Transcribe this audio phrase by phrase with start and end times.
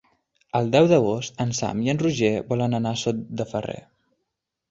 [0.59, 3.79] El deu d'agost en Sam i en Roger volen anar a Sot de Ferrer.